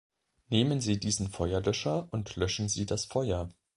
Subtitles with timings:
[0.49, 3.51] Nehmen Sie diesen Feuerlöscher und löschen Sie das Feuer!